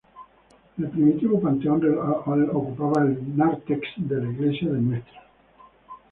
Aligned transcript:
El 0.79 0.89
primitivo 0.89 1.39
panteón 1.39 1.79
real 1.83 2.49
ocupaba 2.53 3.03
el 3.03 3.37
nártex 3.37 3.81
de 3.97 4.15
la 4.15 4.31
iglesia 4.31 4.71
de 4.71 4.79
Ntra. 4.81 5.23